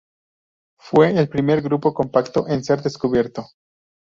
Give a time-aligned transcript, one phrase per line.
[0.79, 3.45] Fue el primer grupo compacto en ser descubierto.